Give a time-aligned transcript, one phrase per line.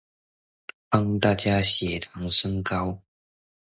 [0.89, 2.99] 幫大家血糖升高